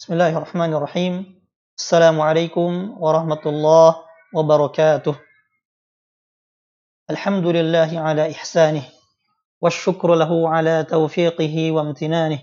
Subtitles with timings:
[0.00, 1.40] بسم الله الرحمن الرحيم
[1.78, 3.96] السلام عليكم ورحمة الله
[4.34, 5.14] وبركاته
[7.10, 8.82] الحمد لله على إحسانه
[9.60, 12.38] والشكر له على توفيقه وامتنانه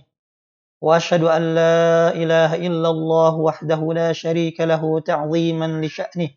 [0.82, 6.30] وأشهد أن لا إله إلا الله وحده لا شريك له تعظيما لشأنه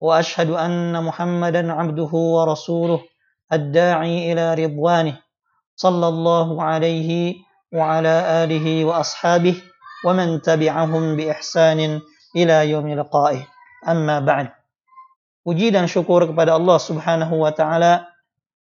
[0.00, 3.00] وأشهد أن محمدا عبده ورسوله
[3.52, 5.20] الداعي إلى رضوانه
[5.76, 7.34] صلى الله عليه
[7.72, 9.69] وعلى آله وأصحابه
[10.05, 11.79] ومن تبعهم بإحسان
[12.35, 13.43] إلى يوم لقائه
[13.87, 14.47] أما بعد
[15.45, 18.09] Puji dan syukur kepada Allah Subhanahu wa taala.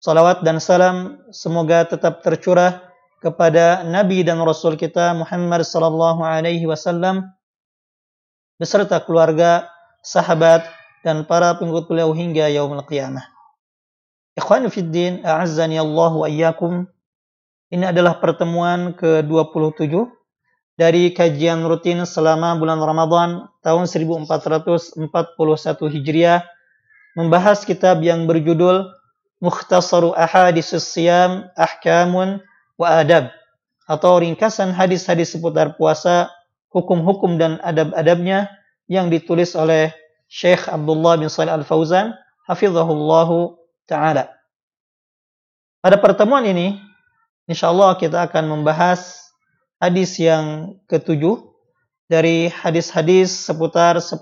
[0.03, 2.83] Salawat dan salam semoga tetap tercurah
[3.23, 7.23] kepada Nabi dan Rasul kita Muhammad sallallahu alaihi wasallam
[8.59, 9.71] beserta keluarga,
[10.03, 10.67] sahabat
[11.07, 13.23] dan para pengikut beliau hingga yaumul qiyamah.
[14.35, 16.91] Ikhwan fiddin, a'azzani Allah wa iyyakum.
[17.71, 19.95] Ini adalah pertemuan ke-27
[20.80, 23.30] dari kajian rutin selama bulan Ramadan
[23.62, 24.98] tahun 1441
[25.92, 26.42] Hijriah
[27.16, 28.88] membahas kitab yang berjudul
[29.42, 32.40] Mukhtasaru Ahaditsus Siyam Ahkamun
[32.78, 33.34] wa Adab
[33.90, 36.32] atau ringkasan hadis-hadis seputar puasa,
[36.72, 38.48] hukum-hukum dan adab-adabnya
[38.88, 39.92] yang ditulis oleh
[40.32, 42.16] Syekh Abdullah bin Salih Al-Fauzan
[42.48, 44.32] hafizahullahu taala.
[45.84, 46.80] Pada pertemuan ini
[47.52, 49.21] insyaallah kita akan membahas
[49.82, 51.42] hadis yang ketujuh
[52.06, 54.22] dari hadis-hadis seputar 10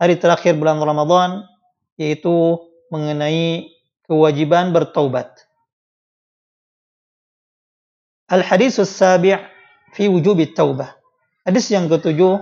[0.00, 1.44] hari terakhir bulan Ramadan
[2.00, 2.56] yaitu
[2.88, 3.68] mengenai
[4.08, 5.44] kewajiban bertaubat.
[8.32, 9.36] Al-hadis sabi'
[9.92, 10.96] fi wujub taubah.
[11.44, 12.40] Hadis yang ketujuh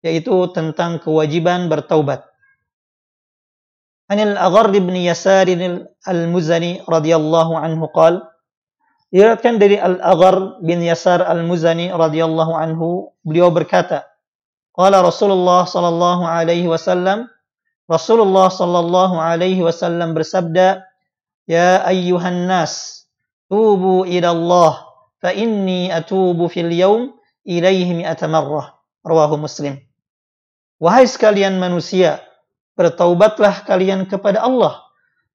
[0.00, 2.24] yaitu tentang kewajiban bertaubat.
[4.08, 5.46] Anil Aghar bin Yasar
[6.08, 8.29] al-Muzani radhiyallahu anhu qala
[9.10, 14.06] Diriwayatkan dari Al-Aghar bin Yasar Al-Muzani radhiyallahu anhu, beliau berkata,
[14.70, 17.26] Qala Rasulullah sallallahu alaihi wasallam,
[17.90, 20.86] Rasulullah sallallahu alaihi wasallam bersabda,
[21.50, 23.02] "Ya ayyuhan nas,
[23.50, 24.72] tubu ila Allah,
[25.18, 27.10] fa inni atubu fil yawm
[27.42, 29.74] ilaihi mi'ata marrah." Rawahu Muslim.
[30.78, 32.22] Wahai sekalian manusia,
[32.78, 34.86] bertaubatlah kalian kepada Allah,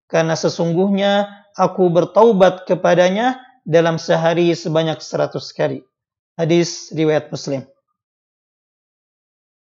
[0.07, 1.27] karena sesungguhnya
[1.59, 5.84] aku bertaubat kepadanya dalam sehari sebanyak seratus kali.
[6.36, 7.66] Hadis riwayat Muslim.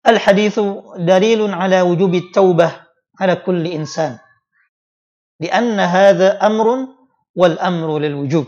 [0.04, 0.60] الحديث
[1.00, 2.68] دليل على وجوب التوبة
[3.20, 4.20] على كل إنسان
[5.40, 6.66] لأن هذا أمر
[7.32, 8.46] والأمر للوجوب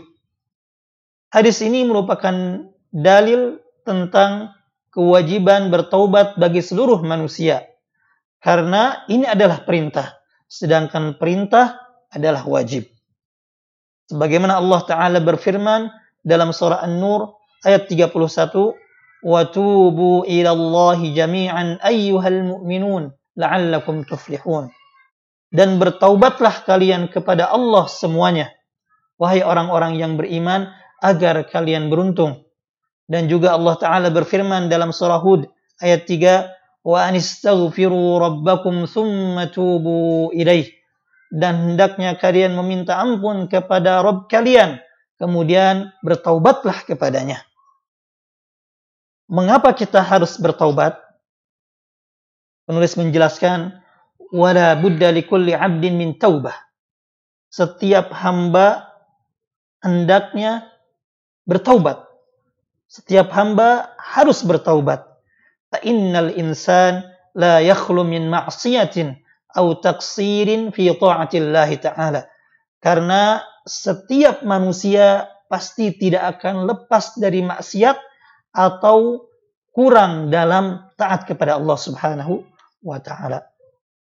[1.27, 2.31] Hadis ini merupakan
[2.87, 4.55] dalil tentang
[4.95, 7.67] kewajiban bertaubat bagi seluruh manusia.
[8.39, 11.75] Karena ini adalah perintah, sedangkan perintah
[12.07, 12.87] adalah wajib.
[14.11, 15.91] Sebagaimana Allah Ta'ala berfirman
[16.23, 17.35] dalam surah An-Nur
[17.67, 18.75] ayat 31,
[19.27, 23.03] وَتُوبُوا إِلَى اللَّهِ جَمِيعًا أَيُّهَا الْمُؤْمِنُونَ
[23.37, 24.65] لَعَلَّكُمْ تُفْلِحُونَ
[25.51, 28.53] Dan bertaubatlah kalian kepada Allah semuanya,
[29.17, 30.71] wahai orang-orang yang beriman,
[31.01, 32.45] agar kalian beruntung.
[33.07, 35.47] Dan juga Allah Ta'ala berfirman dalam surah Hud
[35.79, 36.47] ayat 3,
[36.87, 40.77] وَأَنِ اسْتَغْفِرُوا رَبَّكُمْ ثُمَّ تُوبُوا إِلَيْهِ
[41.32, 44.76] dan hendaknya kalian meminta ampun kepada Rabb kalian,
[45.16, 47.40] kemudian bertaubatlah kepadanya.
[49.32, 51.00] Mengapa kita harus bertaubat?
[52.68, 53.80] Penulis menjelaskan,
[54.28, 56.52] wala budda likulli 'abdin min taubah.
[57.48, 58.92] Setiap hamba
[59.80, 60.68] hendaknya
[61.48, 62.04] bertaubat.
[62.92, 65.00] Setiap hamba harus bertaubat.
[65.72, 69.16] Fa innal insan la yakhlu min ma'siyatin
[69.56, 72.26] aw taqsirin fi ta'atillah ta'ala.
[72.82, 77.96] Karena setiap manusia pasti tidak akan lepas dari maksiat
[78.56, 79.28] atau
[79.72, 82.44] kurang dalam taat kepada Allah Subhanahu
[82.84, 83.48] wa taala.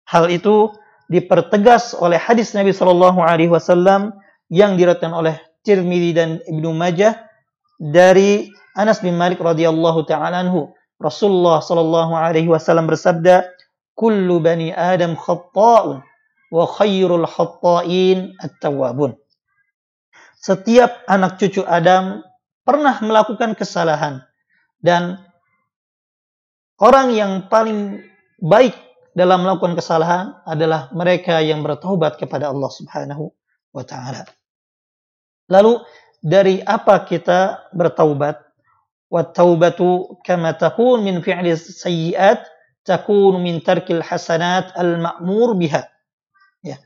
[0.08, 0.72] Hal itu
[1.08, 4.16] dipertegas oleh hadis Nabi Shallallahu alaihi wasallam
[4.52, 5.36] yang diriwayatkan oleh
[5.66, 7.26] Tirmidzi dan Ibnu Majah
[7.80, 10.44] dari Anas bin Malik radhiyallahu taala.
[10.96, 13.44] Rasulullah sallallahu alaihi wasallam bersabda,
[13.96, 16.04] "Kullu bani Adam khata'un
[16.52, 19.16] wa khairul khata'in at-tawwabun."
[20.38, 22.22] Setiap anak cucu Adam
[22.62, 24.22] pernah melakukan kesalahan
[24.78, 25.18] dan
[26.78, 28.06] orang yang paling
[28.38, 28.78] baik
[29.16, 33.32] dalam melakukan kesalahan adalah mereka yang bertaubat kepada Allah Subhanahu
[33.72, 34.28] wa taala.
[35.48, 35.82] Lalu
[36.20, 38.44] dari apa kita bertaubat?
[39.06, 42.42] Wa taubatu kama takun min fi'li sayyi'at
[42.86, 45.84] takun min tarkil hasanat al-ma'mur biha.
[46.62, 46.78] Ya.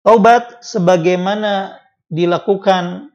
[0.00, 1.76] Taubat sebagaimana
[2.08, 3.12] dilakukan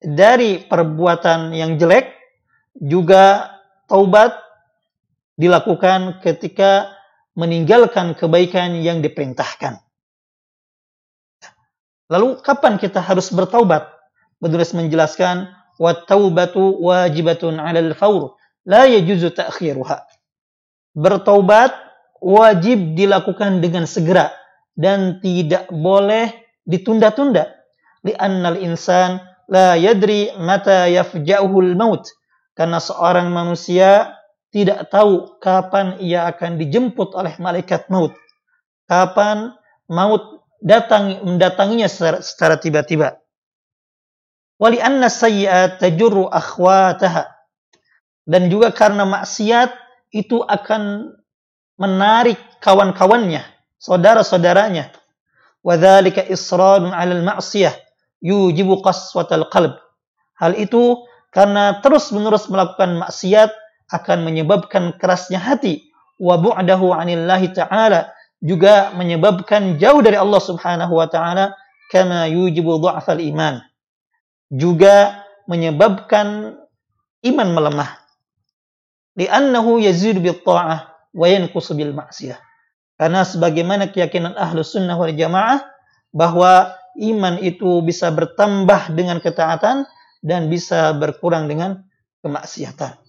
[0.00, 2.12] dari perbuatan yang jelek
[2.76, 3.50] juga
[3.88, 4.36] taubat
[5.40, 6.92] dilakukan ketika
[7.34, 9.80] meninggalkan kebaikan yang diperintahkan.
[12.10, 13.86] Lalu kapan kita harus bertaubat?
[14.42, 18.34] Penulis menjelaskan, wa taubatu wajibatun 'alal faur,
[18.66, 20.09] la yajuzu ta'khiruha.
[20.94, 21.70] Bertaubat
[22.18, 24.34] wajib dilakukan dengan segera
[24.74, 26.30] dan tidak boleh
[26.66, 27.50] ditunda-tunda.
[28.04, 29.20] Li'annal insan
[29.50, 32.06] la yadri mata yafja'uhul maut.
[32.54, 34.18] Karena seorang manusia
[34.50, 38.12] tidak tahu kapan ia akan dijemput oleh malaikat maut.
[38.90, 39.54] Kapan
[39.86, 43.16] maut datang mendatanginya secara, secara tiba-tiba.
[44.60, 47.32] Wali anna sayyi'at tajurru akhwataha.
[48.28, 49.72] Dan juga karena maksiat
[50.10, 51.14] itu akan
[51.80, 53.42] menarik kawan-kawannya,
[53.78, 54.92] saudara-saudaranya.
[55.60, 57.72] Wadzalika israrun 'alal ma'siyah
[58.24, 59.76] yujibu qaswatal qalb.
[60.40, 63.52] Hal itu karena terus-menerus melakukan maksiat
[63.92, 65.90] akan menyebabkan kerasnya hati
[66.20, 71.52] wa bu'dahu 'anillahi ta'ala juga menyebabkan jauh dari Allah Subhanahu wa taala
[71.92, 73.60] kama yujibu dha'fal iman
[74.48, 76.56] juga menyebabkan
[77.20, 77.99] iman melemah
[79.18, 82.38] li'annahu yazidu bil ta'ah wa yanqusu bil ma'siyah
[83.00, 85.64] karena sebagaimana keyakinan ahlu sunnah wal jamaah
[86.12, 89.88] bahwa iman itu bisa bertambah dengan ketaatan
[90.20, 91.80] dan bisa berkurang dengan
[92.20, 93.00] kemaksiatan.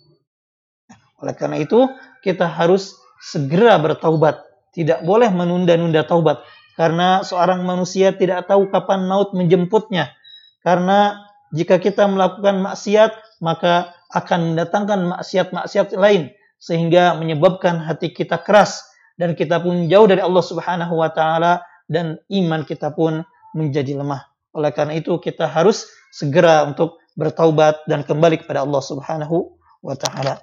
[1.20, 1.92] Oleh karena itu,
[2.24, 4.42] kita harus segera bertaubat.
[4.72, 6.40] Tidak boleh menunda-nunda taubat.
[6.80, 10.16] Karena seorang manusia tidak tahu kapan maut menjemputnya.
[10.64, 16.32] Karena jika kita melakukan maksiat, maka akan mendatangkan maksiat-maksiat lain.
[16.62, 18.86] Sehingga menyebabkan hati kita keras.
[19.18, 21.64] Dan kita pun jauh dari Allah subhanahu wa ta'ala.
[21.90, 23.24] Dan iman kita pun
[23.58, 24.28] menjadi lemah.
[24.56, 30.40] Oleh karena itu kita harus segera untuk bertaubat dan kembali kepada Allah subhanahu wa ta'ala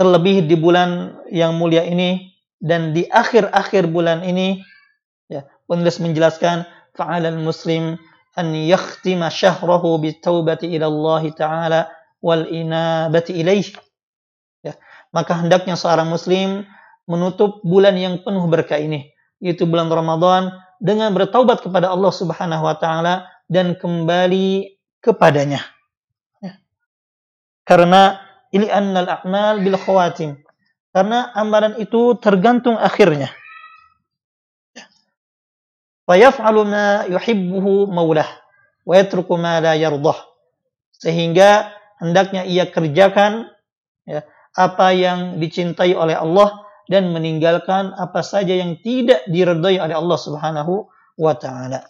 [0.00, 4.64] terlebih di bulan yang mulia ini dan di akhir-akhir bulan ini
[5.28, 6.64] ya penulis menjelaskan
[6.96, 8.00] fa'alal muslim
[8.32, 11.80] an yakhtima syahrahu bitaubati ila Allah taala
[12.20, 13.68] wal inabati ilaih
[14.64, 14.76] ya
[15.12, 16.68] maka hendaknya seorang muslim
[17.08, 22.76] menutup bulan yang penuh berkah ini yaitu bulan Ramadan dengan bertaubat kepada Allah Subhanahu wa
[22.76, 25.64] taala dan kembali kepadanya
[26.44, 26.60] ya.
[27.64, 30.38] karena ili annal a'mal bil khawatim.
[30.90, 33.30] Karena amalan itu tergantung akhirnya.
[36.02, 38.26] Wa yaf'alu ma yuhibbuhu maulah
[38.82, 38.98] wa
[39.38, 40.18] ma la yardah.
[40.98, 41.70] Sehingga
[42.00, 43.52] hendaknya ia kerjakan
[44.08, 44.24] ya,
[44.56, 50.90] apa yang dicintai oleh Allah dan meninggalkan apa saja yang tidak diredai oleh Allah Subhanahu
[51.20, 51.86] wa taala.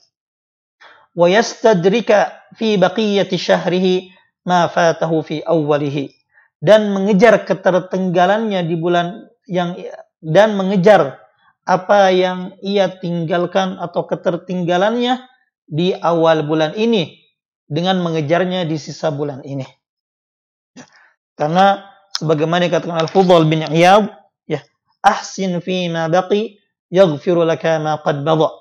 [1.17, 4.13] Wa yastadrika fi baqiyati syahrihi
[4.45, 6.13] ma fatahu fi awwalihi
[6.61, 9.75] dan mengejar ketertinggalannya di bulan yang
[10.21, 11.17] dan mengejar
[11.65, 15.25] apa yang ia tinggalkan atau ketertinggalannya
[15.65, 17.25] di awal bulan ini
[17.71, 19.80] dengan mengejarnya di sisa bulan ini.
[21.41, 21.89] Karena
[22.21, 24.13] sebagaimana dikatakan Al-Fudhal bin Iyad,
[24.45, 24.61] ya,
[25.01, 26.61] ahsin fi ma baqi
[26.93, 28.53] yaghfiru laka ma qad bada.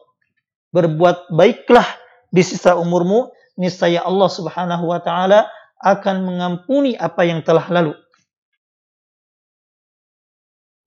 [0.72, 1.84] Berbuat baiklah
[2.31, 5.52] di sisa umurmu, niscaya Allah Subhanahu wa taala
[5.84, 8.00] akan mengampuni apa yang telah lalu.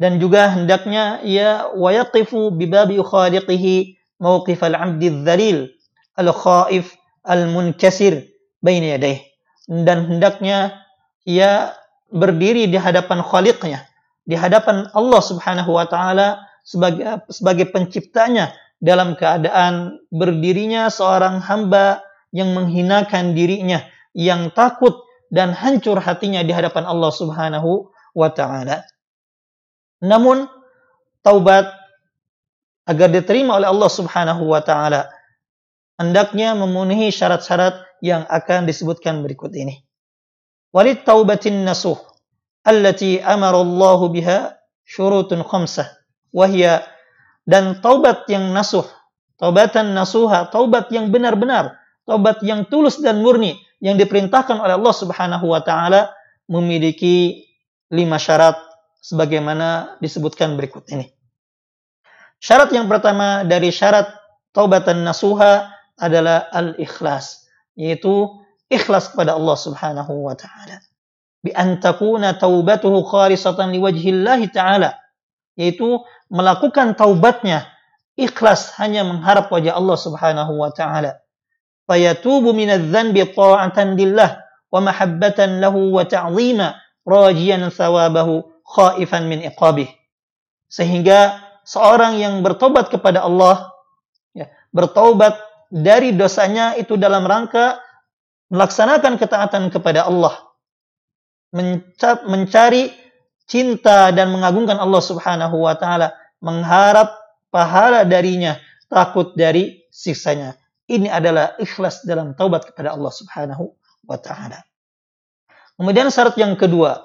[0.00, 5.68] Dan juga hendaknya ia wayaqifu bibabi khaliqihi mawqif al-'abdi dzalil
[6.16, 6.96] al-khaif
[7.28, 8.32] al-munkasir
[8.64, 9.20] baina yadayh.
[9.68, 10.82] Dan hendaknya
[11.22, 11.76] ia
[12.12, 13.88] berdiri di hadapan khaliqnya,
[14.28, 22.52] di hadapan Allah Subhanahu wa taala sebagai sebagai penciptanya dalam keadaan berdirinya seorang hamba yang
[22.54, 25.02] menghinakan dirinya yang takut
[25.32, 28.84] dan hancur hatinya di hadapan Allah Subhanahu wa taala.
[30.04, 30.44] Namun
[31.24, 31.72] taubat
[32.84, 35.08] agar diterima oleh Allah Subhanahu wa taala
[35.96, 39.86] hendaknya memenuhi syarat-syarat yang akan disebutkan berikut ini.
[40.72, 42.00] Walid taubatin nasuh
[42.64, 44.38] allati amara Allah biha
[44.88, 45.86] syurutun khamsah
[46.32, 46.80] wahya
[47.44, 48.86] dan taubat yang nasuh,
[49.36, 51.76] taubatan nasuha, taubat yang benar-benar,
[52.06, 56.14] taubat yang tulus dan murni yang diperintahkan oleh Allah Subhanahu wa taala
[56.46, 57.44] memiliki
[57.90, 58.56] lima syarat
[59.02, 61.10] sebagaimana disebutkan berikut ini.
[62.42, 64.08] Syarat yang pertama dari syarat
[64.54, 68.41] taubatan nasuha adalah al-ikhlas, yaitu
[68.72, 70.80] ikhlas kepada Allah Subhanahu wa taala.
[71.44, 74.96] Bi an takuna taubatuhu khalisatan liwajhillahi taala,
[75.60, 76.00] yaitu
[76.32, 77.68] melakukan taubatnya
[78.16, 81.22] ikhlas hanya mengharap wajah Allah Subhanahu wa taala
[81.86, 84.40] fayatubu minadz dzanbi ta'atan lillah
[84.72, 89.90] wa mahabbatan lahu wa ta'zima rajiyan thawabahu khaifan min iqabih.
[90.72, 93.68] Sehingga seorang yang bertobat kepada Allah
[94.32, 95.36] ya, bertobat
[95.68, 97.76] dari dosanya itu dalam rangka
[98.52, 100.52] melaksanakan ketaatan kepada Allah
[102.28, 102.92] mencari
[103.48, 107.12] cinta dan mengagungkan Allah Subhanahu wa taala, mengharap
[107.52, 108.56] pahala darinya,
[108.88, 110.56] takut dari siksanya.
[110.88, 113.72] Ini adalah ikhlas dalam taubat kepada Allah Subhanahu
[114.08, 114.60] wa taala.
[115.76, 117.04] Kemudian syarat yang kedua,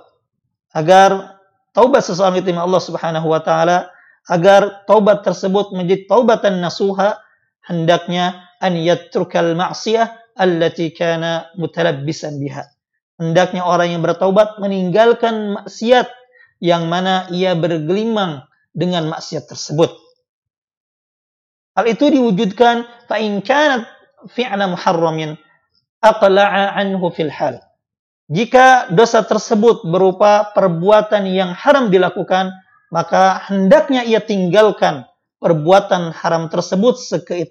[0.71, 1.39] agar
[1.71, 3.91] taubat seseorang diterima Allah Subhanahu wa taala,
[4.27, 7.19] agar taubat tersebut menjadi taubatan nasuha,
[7.67, 12.63] hendaknya an yatrukal ma'siyah allati kana mutalabbisan biha.
[13.17, 16.05] Hendaknya orang yang bertaubat meninggalkan maksiat
[16.61, 18.45] yang mana ia bergelimang
[18.77, 19.89] dengan maksiat tersebut.
[21.73, 23.89] Hal itu diwujudkan fa in kanat
[24.33, 25.37] fi'la muharramin
[26.01, 27.61] aqla'a anhu fil hal.
[28.29, 32.53] Jika dosa tersebut berupa perbuatan yang haram dilakukan,
[32.93, 35.07] maka hendaknya ia tinggalkan
[35.39, 36.97] perbuatan haram tersebut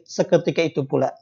[0.05, 1.14] seketika itu pula.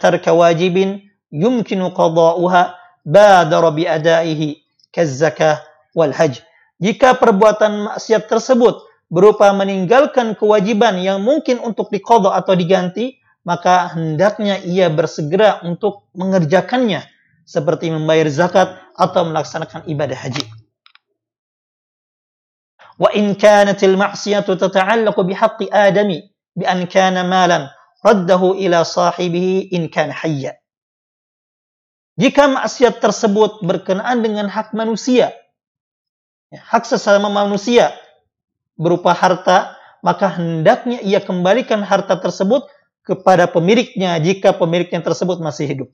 [0.00, 5.60] Tarka wajibin yumkinu qada'uha badara bi adaihi kazzakah
[5.92, 6.40] wal haj.
[6.80, 8.80] Jika perbuatan maksiat tersebut
[9.12, 17.04] berupa meninggalkan kewajiban yang mungkin untuk dikodok atau diganti, maka hendaknya ia bersegera untuk mengerjakannya
[17.48, 20.44] seperti membayar zakat atau melaksanakan ibadah haji.
[22.98, 27.70] Al ma'siyatu tata'allaqu bihaqqi adami bi an kana malan
[28.02, 30.58] raddahu ila sahibihi in kana hayya.
[32.18, 35.30] Jika maksiat tersebut berkenaan dengan hak manusia,
[36.50, 37.94] ya, hak sesama manusia
[38.74, 42.66] berupa harta, maka hendaknya ia kembalikan harta tersebut
[43.06, 45.88] kepada pemiliknya jika pemiliknya tersebut masih hidup.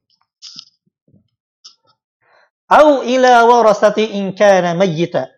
[2.73, 5.29] Au ila warasati in kana mayyita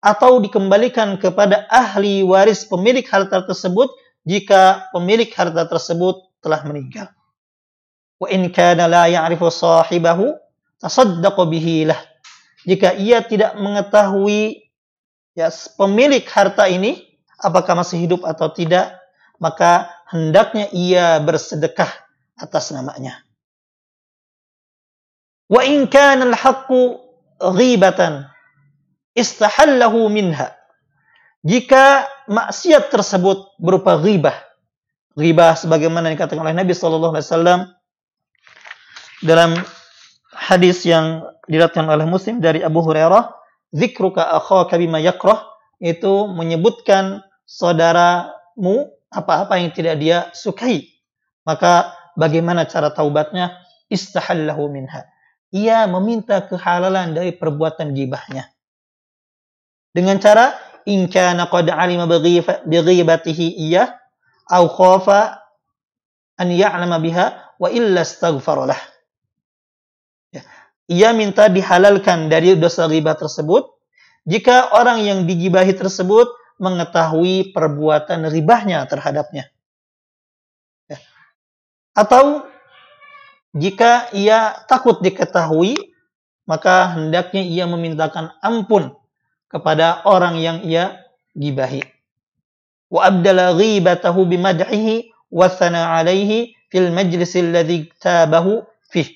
[0.00, 3.92] atau dikembalikan kepada ahli waris pemilik harta tersebut
[4.24, 7.08] jika pemilik harta tersebut telah meninggal.
[8.20, 10.36] Wa in kana la ya'rifu sahibahu
[10.80, 12.00] tasaddaq bihi lah.
[12.68, 14.68] Jika ia tidak mengetahui
[15.32, 15.48] ya
[15.80, 17.00] pemilik harta ini
[17.40, 19.00] apakah masih hidup atau tidak,
[19.40, 21.88] maka hendaknya ia bersedekah
[22.36, 23.24] atas namanya.
[25.48, 27.00] Wa in kana al-haqqu
[27.40, 28.28] ghibatan
[29.16, 30.52] istahallahu minha.
[31.40, 34.38] Jika maksiat tersebut berupa ghibah,
[35.18, 37.60] ghibah sebagaimana dikatakan oleh Nabi sallallahu alaihi wasallam
[39.26, 39.58] dalam
[40.30, 43.34] hadis yang diriwayatkan oleh Muslim dari Abu Hurairah,
[43.74, 45.50] "Dzikruka akhaka bima yakrah"
[45.82, 50.86] itu menyebutkan saudaramu apa-apa yang tidak dia sukai.
[51.42, 53.58] Maka bagaimana cara taubatnya?
[53.90, 55.02] Istahallahu minha.
[55.50, 58.46] Ia meminta kehalalan dari perbuatan gibahnya.
[59.90, 60.54] Dengan cara
[60.86, 63.98] in kana qad alima bighibatihi iya
[64.48, 65.40] au khafa
[66.40, 68.80] an ya'lama biha wa illa astaghfara lah
[70.90, 73.62] ia minta dihalalkan dari dosa riba tersebut
[74.26, 76.28] jika orang yang digibahi tersebut
[76.60, 79.48] mengetahui perbuatan ribahnya terhadapnya.
[80.90, 80.98] Ya.
[81.96, 82.44] Atau
[83.56, 85.96] jika ia takut diketahui,
[86.44, 88.99] maka hendaknya ia memintakan ampun
[89.50, 91.02] kepada orang yang ia
[91.34, 91.82] gibahi.
[92.90, 99.10] Wa abdala ghibatahu bimadhihi wa thana alaihi fil majlis alladhi tabahu fih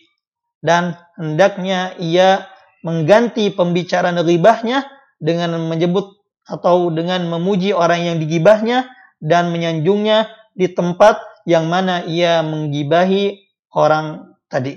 [0.63, 2.47] dan hendaknya ia
[2.83, 4.87] mengganti pembicaraan ribahnya
[5.23, 8.91] dengan menyebut atau dengan memuji orang yang digibahnya
[9.23, 13.41] dan menyanjungnya di tempat yang mana ia menggibahi
[13.73, 14.77] orang tadi.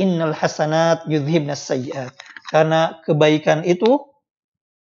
[0.00, 2.33] Innal hasanat yudhibnas sayyiat.
[2.48, 4.04] Karena kebaikan itu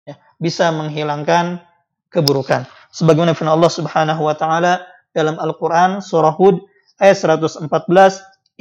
[0.08, 1.62] ya, bisa menghilangkan
[2.10, 2.66] keburukan.
[2.94, 6.62] Sebagaimana firman Allah Subhanahu wa taala dalam Al-Qur'an surah Hud
[7.02, 7.70] ayat 114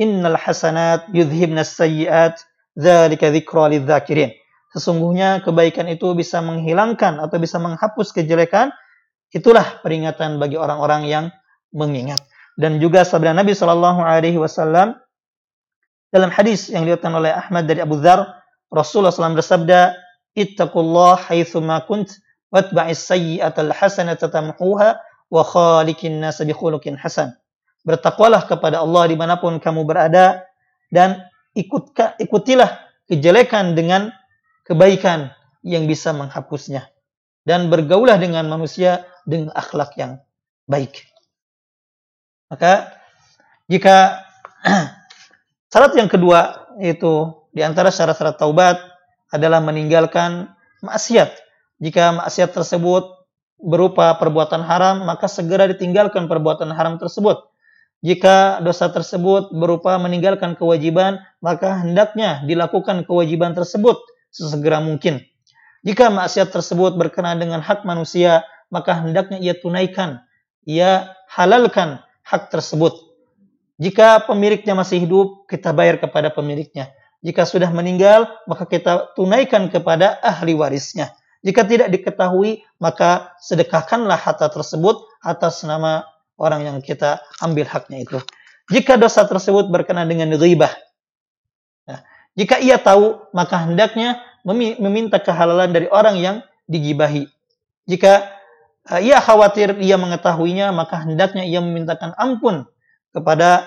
[0.01, 2.41] Innal hasanat yudhibnas sayyiat
[2.73, 4.33] dzalika dzikra lidzakirin.
[4.73, 8.73] Sesungguhnya kebaikan itu bisa menghilangkan atau bisa menghapus kejelekan.
[9.29, 11.25] Itulah peringatan bagi orang-orang yang
[11.77, 12.25] mengingat.
[12.57, 14.97] Dan juga sabda Nabi Shallallahu Alaihi Wasallam
[16.13, 18.42] dalam hadis yang diriwayatkan oleh Ahmad dari Abu Dzar,
[18.73, 19.93] Rasulullah SAW bersabda,
[20.33, 22.09] "Ittaqullah haitsu ma kunt
[22.49, 24.97] watba'is sayyi'atal hasanata tamhuha
[25.29, 27.37] wa khaliqin nas bi khuluqin hasan."
[27.85, 30.49] Bertakwalah kepada Allah di mana pun kamu berada
[30.89, 31.21] dan
[31.53, 32.81] ikut, ikutilah
[33.13, 34.09] kejelekan dengan
[34.65, 36.89] kebaikan yang bisa menghapusnya.
[37.43, 40.23] Dan bergaulah dengan manusia dengan akhlak yang
[40.71, 41.05] baik.
[42.49, 42.95] Maka
[43.67, 44.23] jika
[45.75, 48.81] syarat yang kedua yaitu di antara syarat-syarat taubat
[49.29, 51.37] adalah meninggalkan maksiat.
[51.79, 53.05] Jika maksiat tersebut
[53.61, 57.53] berupa perbuatan haram, maka segera ditinggalkan perbuatan haram tersebut.
[58.03, 64.01] Jika dosa tersebut berupa meninggalkan kewajiban, maka hendaknya dilakukan kewajiban tersebut
[64.35, 65.23] sesegera mungkin.
[65.87, 68.43] Jika maksiat tersebut berkenaan dengan hak manusia,
[68.75, 70.25] maka hendaknya ia tunaikan,
[70.67, 72.97] ia halalkan hak tersebut.
[73.79, 76.91] Jika pemiliknya masih hidup, kita bayar kepada pemiliknya.
[77.23, 81.15] Jika sudah meninggal, maka kita tunaikan kepada ahli warisnya.
[81.43, 86.07] Jika tidak diketahui, maka sedekahkanlah harta tersebut atas nama
[86.39, 88.19] orang yang kita ambil haknya itu.
[88.71, 90.71] Jika dosa tersebut berkenaan dengan ghibah.
[91.87, 92.03] Nah,
[92.35, 96.37] jika ia tahu, maka hendaknya meminta kehalalan dari orang yang
[96.67, 97.27] digibahi.
[97.87, 98.27] Jika
[98.91, 102.67] uh, ia khawatir ia mengetahuinya, maka hendaknya ia memintakan ampun
[103.11, 103.67] kepada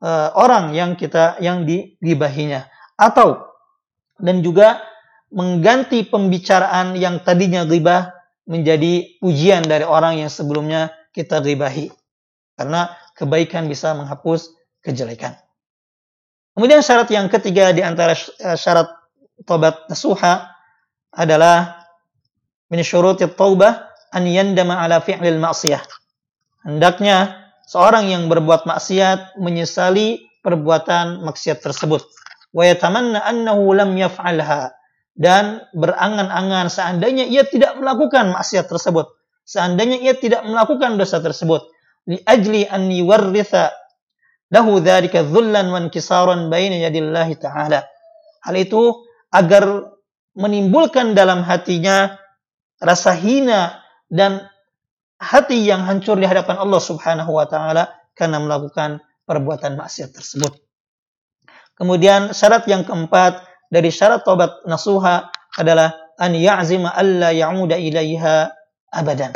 [0.00, 2.68] uh, orang yang kita yang digibahinya.
[3.00, 3.48] Atau
[4.20, 4.84] dan juga
[5.32, 8.12] mengganti pembicaraan yang tadinya ghibah
[8.44, 11.88] menjadi pujian dari orang yang sebelumnya kita ghibahi.
[12.60, 14.52] Karena kebaikan bisa menghapus
[14.84, 15.32] kejelekan.
[16.52, 18.90] Kemudian syarat yang ketiga di antara eh, syarat
[19.48, 20.50] tobat nasuha
[21.14, 21.88] adalah
[22.68, 25.80] min syuruti taubah an yandama ala fi'lil ma'siyah.
[26.66, 32.02] Hendaknya seorang yang berbuat maksiat menyesali perbuatan maksiat tersebut.
[32.54, 34.74] Annahu yaf'alha
[35.14, 39.06] dan berangan-angan seandainya ia tidak melakukan maksiat tersebut,
[39.46, 41.66] seandainya ia tidak melakukan dosa tersebut,
[42.08, 43.70] li ajli an yuwarritha
[44.50, 47.86] lahu dzalika dhullan wa inkisaran baina yadillahi ta'ala.
[48.40, 49.94] Hal itu agar
[50.34, 52.18] menimbulkan dalam hatinya
[52.80, 53.78] rasa hina
[54.08, 54.48] dan
[55.20, 60.69] hati yang hancur di hadapan Allah Subhanahu wa taala karena melakukan perbuatan maksiat tersebut.
[61.80, 63.40] Kemudian syarat yang keempat
[63.72, 68.52] dari syarat tobat nasuha adalah an ya'zima alla ya'uda ilaiha
[68.92, 69.32] abadan.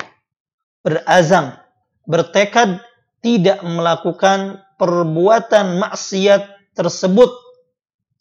[0.85, 1.57] Berazam,
[2.05, 2.85] bertekad
[3.25, 7.33] tidak melakukan perbuatan maksiat tersebut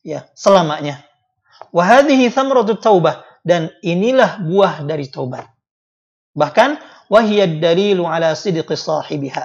[0.07, 1.03] ya selamanya.
[1.75, 5.43] Wa hadhihi thamratut taubah dan inilah buah dari taubat.
[6.31, 6.79] Bahkan
[7.12, 9.43] wahiyad dalilu ala sidqi sahibiha.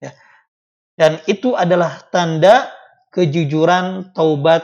[0.00, 0.16] Ya.
[0.96, 2.72] Dan itu adalah tanda
[3.16, 4.62] kejujuran taubat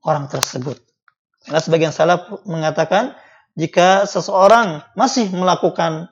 [0.00, 0.80] orang tersebut.
[1.44, 3.12] Karena sebagian salaf mengatakan
[3.52, 6.08] jika seseorang masih melakukan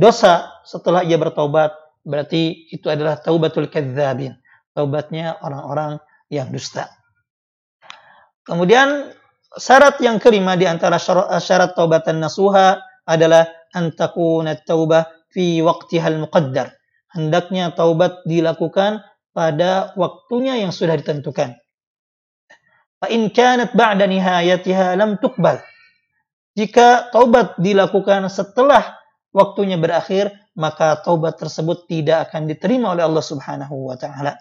[0.00, 1.76] dosa setelah ia bertobat,
[2.08, 4.32] berarti itu adalah taubatul kadzabin.
[4.72, 6.00] Taubatnya orang-orang
[6.32, 6.88] yang dusta.
[8.42, 9.12] Kemudian
[9.54, 16.74] syarat yang kelima di antara syarat, taubatan nasuha adalah antakuna taubah fi waqtihal muqaddar.
[17.14, 21.58] Hendaknya taubat dilakukan pada waktunya yang sudah ditentukan.
[23.12, 25.60] In kanat ba'da nihayatiha lam tuqbal.
[26.56, 28.96] Jika taubat dilakukan setelah
[29.34, 34.38] waktunya berakhir, maka taubat tersebut tidak akan diterima oleh Allah Subhanahu wa taala.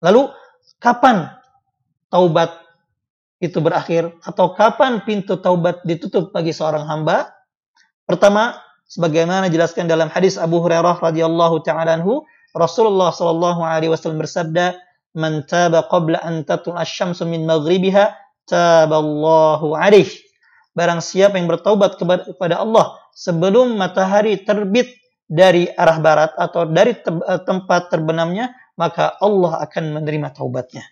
[0.00, 0.30] Lalu
[0.78, 1.26] kapan
[2.08, 2.54] taubat
[3.42, 7.34] itu berakhir atau kapan pintu taubat ditutup bagi seorang hamba?
[8.06, 8.56] Pertama,
[8.88, 12.24] sebagaimana dijelaskan dalam hadis Abu Hurairah radhiyallahu taala anhu,
[12.56, 14.78] Rasulullah sallallahu alaihi wasallam bersabda,
[15.16, 18.14] man taba qabla an tatul asyamsu min maghribiha
[18.48, 20.08] taballahu alaih.
[20.72, 24.94] Barang siapa yang bertaubat kepada Allah sebelum matahari terbit
[25.28, 30.86] dari arah barat atau dari eh, tempat terbenamnya, maka Allah akan menerima taubatnya.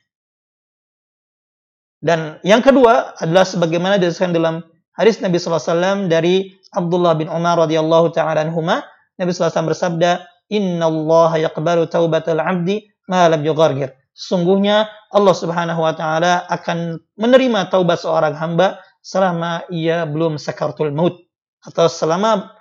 [2.02, 4.54] Dan yang kedua adalah sebagaimana disebutkan dalam
[4.94, 8.84] hadis Nabi SAW dari Abdullah bin Umar radhiyallahu taala anhuma,
[9.16, 10.20] Nabi SAW bersabda,
[10.52, 17.68] "Inna Allah yaqbalu taubatal 'abdi ma lam yughargir." sungguhnya Allah Subhanahu wa taala akan menerima
[17.68, 21.20] taubat seorang hamba selama ia belum sakaratul maut
[21.60, 22.56] atau selama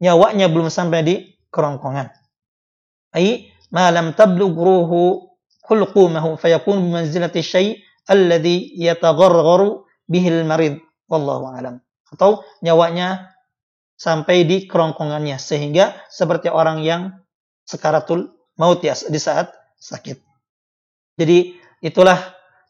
[0.00, 1.14] nyawanya belum sampai di
[1.52, 2.08] kerongkongan.
[3.14, 5.28] Ai ma lam tablugh ruhu
[5.68, 11.84] hulqumahu fayakun bimanzilati syai' alladhi yataghargharu bihi al-marid wallahu alam.
[12.10, 13.34] Atau nyawanya
[13.94, 17.23] sampai di kerongkongannya sehingga seperti orang yang
[17.64, 19.50] sakaratul maut ya di saat
[19.80, 20.20] sakit.
[21.20, 22.16] Jadi itulah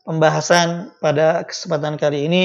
[0.06, 2.44] pembahasan pada kesempatan kali ini.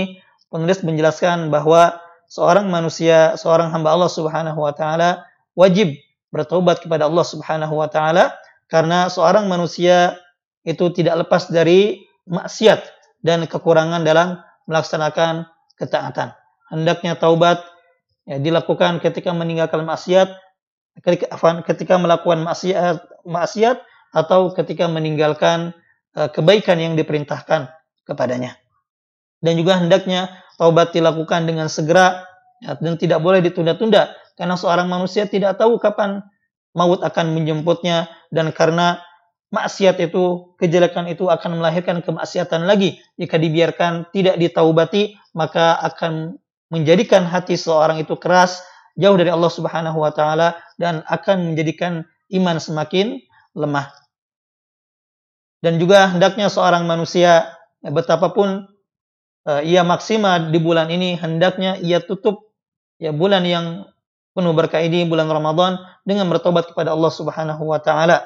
[0.49, 5.93] Penulis menjelaskan bahwa seorang manusia, seorang hamba Allah Subhanahu wa taala wajib
[6.33, 8.33] bertobat kepada Allah Subhanahu wa taala
[8.69, 10.17] karena seorang manusia
[10.65, 12.81] itu tidak lepas dari maksiat
[13.25, 16.33] dan kekurangan dalam melaksanakan ketaatan.
[16.69, 17.65] Hendaknya taubat
[18.29, 20.29] ya, dilakukan ketika meninggalkan maksiat,
[21.01, 23.77] ketika, melakukan maksiat, maksiat
[24.13, 25.77] atau ketika meninggalkan
[26.17, 27.69] Eh, kebaikan yang diperintahkan
[28.01, 28.57] kepadanya.
[29.45, 32.25] Dan juga hendaknya taubat dilakukan dengan segera
[32.65, 36.25] ya, dan tidak boleh ditunda-tunda karena seorang manusia tidak tahu kapan
[36.73, 38.99] maut akan menjemputnya dan karena
[39.53, 42.97] maksiat itu, kejelekan itu akan melahirkan kemaksiatan lagi.
[43.21, 46.41] Jika dibiarkan tidak ditaubati, maka akan
[46.73, 52.57] menjadikan hati seorang itu keras, jauh dari Allah Subhanahu wa taala dan akan menjadikan iman
[52.57, 53.19] semakin
[53.57, 53.91] lemah.
[55.59, 57.51] Dan juga hendaknya seorang manusia
[57.83, 58.69] ya, betapapun
[59.43, 62.55] uh, ia maksimal di bulan ini hendaknya ia tutup
[62.95, 63.89] ya bulan yang
[64.31, 65.75] penuh berkah ini bulan Ramadan
[66.07, 68.23] dengan bertobat kepada Allah Subhanahu wa taala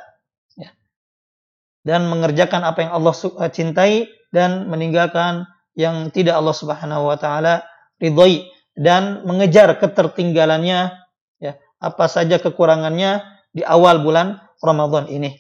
[1.84, 3.94] dan mengerjakan apa yang Allah eh, cintai
[4.32, 5.46] dan meninggalkan
[5.76, 7.62] yang tidak Allah Subhanahu wa taala
[8.00, 10.94] ridhoi dan mengejar ketertinggalannya
[11.38, 13.22] ya apa saja kekurangannya
[13.54, 15.38] di awal bulan Ramadan ini.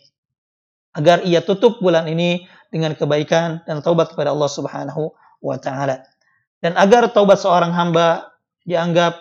[0.94, 6.06] Agar ia tutup bulan ini dengan kebaikan dan taubat kepada Allah Subhanahu wa taala.
[6.62, 8.30] Dan agar taubat seorang hamba
[8.64, 9.18] dianggap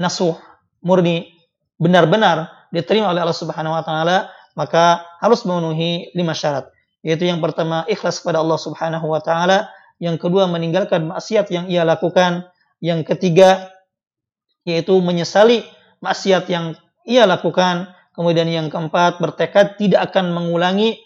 [0.00, 0.34] nasuh
[0.80, 1.30] murni
[1.76, 6.70] benar-benar diterima oleh Allah Subhanahu wa taala maka harus memenuhi lima syarat.
[7.04, 9.68] Yaitu yang pertama ikhlas kepada Allah Subhanahu wa taala,
[10.00, 12.48] yang kedua meninggalkan maksiat yang ia lakukan,
[12.84, 13.72] yang ketiga
[14.68, 15.64] yaitu menyesali
[16.04, 16.76] maksiat yang
[17.08, 21.00] ia lakukan, kemudian yang keempat bertekad tidak akan mengulangi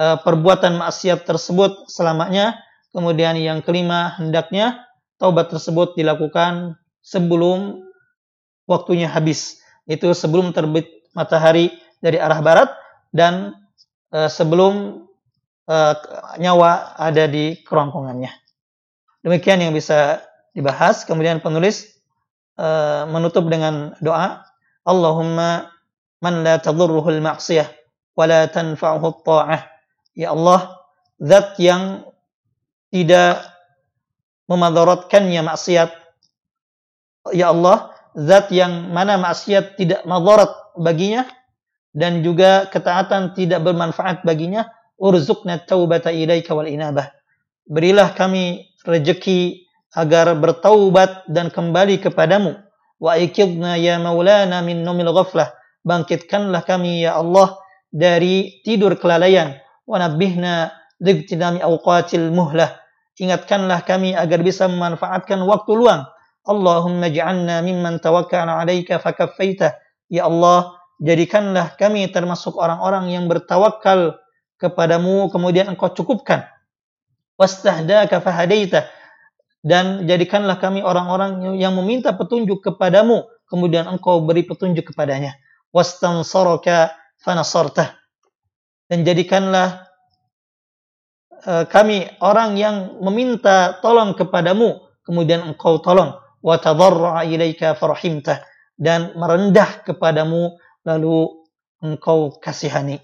[0.00, 2.56] uh, perbuatan maksiat tersebut selamanya,
[2.92, 4.88] kemudian yang kelima hendaknya
[5.20, 7.84] taubat tersebut dilakukan sebelum
[8.68, 11.72] waktunya habis, itu sebelum terbit matahari
[12.04, 12.68] dari arah barat
[13.12, 13.56] dan
[14.12, 15.04] uh, sebelum
[15.64, 15.94] uh,
[16.36, 18.32] nyawa ada di kerongkongannya.
[19.24, 20.27] Demikian yang bisa
[20.58, 21.06] dibahas.
[21.06, 21.94] Kemudian penulis
[22.58, 24.42] uh, menutup dengan doa,
[24.82, 25.70] Allahumma
[26.18, 27.70] man la tadurruhul ma'siyah
[28.18, 29.62] wa la tanfa'uhu ta'ah.
[30.18, 30.82] Ya Allah,
[31.22, 32.02] zat yang
[32.90, 33.46] tidak
[34.50, 35.94] memadaratkannya maksiat.
[37.30, 41.28] Ya Allah, zat yang mana maksiat tidak madarat baginya
[41.94, 44.66] dan juga ketaatan tidak bermanfaat baginya,
[44.98, 47.14] urzukna taubata ilaika wal inabah.
[47.68, 52.56] Berilah kami rezeki agar bertaubat dan kembali kepadamu.
[52.98, 55.54] Wa ikidna ya maulana min numil ghaflah.
[55.86, 57.56] Bangkitkanlah kami ya Allah
[57.88, 59.56] dari tidur kelalaian.
[59.88, 62.76] Wa nabbihna ligtinami awqatil muhlah.
[63.18, 66.06] Ingatkanlah kami agar bisa memanfaatkan waktu luang.
[66.48, 69.74] Allahumma ja'alna mimman tawakkala alaika fakaffaitah.
[70.08, 74.16] Ya Allah, jadikanlah kami termasuk orang-orang yang bertawakal
[74.58, 76.44] kepadamu kemudian engkau cukupkan
[77.38, 78.90] wastahdaka fahadaita
[79.62, 85.34] dan jadikanlah kami orang-orang yang meminta petunjuk kepadamu kemudian engkau beri petunjuk kepadanya
[85.74, 86.94] wastansaraka
[88.88, 89.88] dan jadikanlah
[91.44, 96.56] uh, kami orang yang meminta tolong kepadamu kemudian engkau tolong wa
[97.26, 97.74] ilaika
[98.78, 100.54] dan merendah kepadamu
[100.86, 101.42] lalu
[101.82, 103.02] engkau kasihani.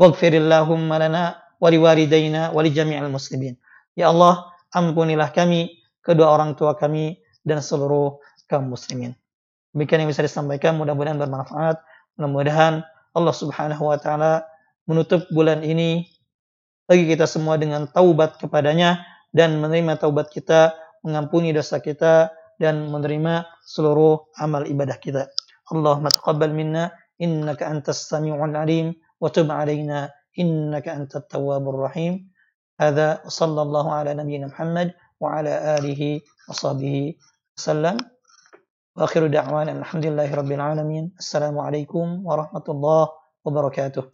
[0.00, 1.24] Waghfirillahumma lana
[1.60, 3.56] wa liwalidayna wa li jami'il muslimin.
[3.96, 8.18] Ya Allah, ampunilah kami, kedua orang tua kami, dan seluruh
[8.50, 9.14] kaum muslimin.
[9.76, 11.78] Demikian yang bisa disampaikan, mudah-mudahan bermanfaat.
[12.16, 12.80] Mudah-mudahan
[13.12, 14.48] Allah Subhanahu wa taala
[14.88, 16.08] menutup bulan ini
[16.86, 19.02] bagi kita semua dengan taubat kepadanya
[19.34, 20.72] dan menerima taubat kita,
[21.04, 25.28] mengampuni dosa kita dan menerima seluruh amal ibadah kita.
[25.68, 32.30] Allahumma taqabbal minna innaka antas samiul alim wa tub alaina innaka antat tawwabur rahim.
[32.80, 37.14] هذا صلى الله على نبينا محمد وعلى آله وصحبه
[37.56, 37.96] وسلم.
[38.96, 41.16] وآخر دعوانا الحمد لله رب العالمين.
[41.18, 43.04] السلام عليكم ورحمة الله
[43.44, 44.04] وبركاته.